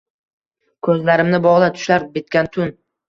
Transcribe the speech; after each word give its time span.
Ko’zlarimni 0.87 1.41
bog’la, 1.45 1.67
tushlar 1.77 2.07
bitgan 2.17 2.51
tun 2.57 2.73